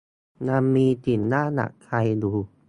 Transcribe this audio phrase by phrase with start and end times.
[0.47, 1.89] ยังมีสิ่งน่าหนักใจ
[2.19, 2.35] อยู่